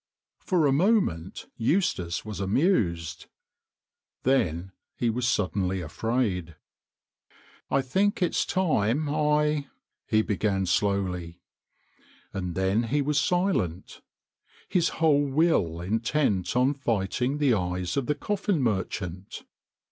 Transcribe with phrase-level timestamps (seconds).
[0.39, 3.27] For a moment Eustace was amused;
[4.23, 6.55] then he was suddenly afraid."
[7.69, 9.67] I think it's time I"
[10.09, 11.39] he began slowly,
[12.33, 14.01] and then he was silent,
[14.67, 19.43] his whole will intent on fighting the eyes of the coffin merchant.